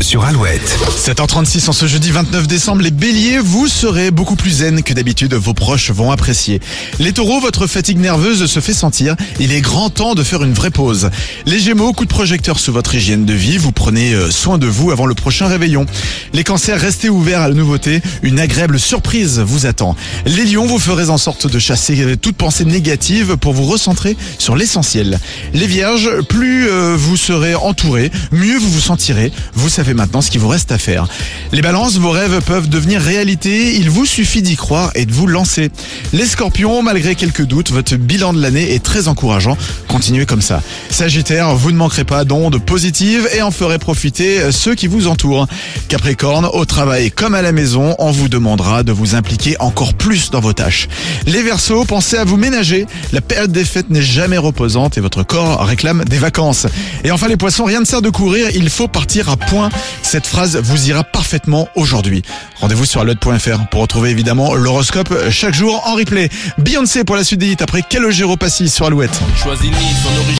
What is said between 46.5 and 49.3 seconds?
au travail comme à la maison, on vous demandera de vous